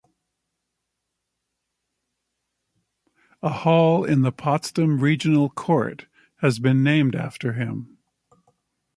[3.43, 7.99] A hall in the Potsdam Regional Court has been named after him.